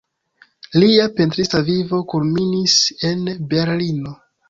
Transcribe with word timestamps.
Lia 0.83 1.03
pentrista 1.19 1.63
vivo 1.69 2.01
kulminis 2.15 2.81
en 3.15 3.33
Berlino. 3.57 4.21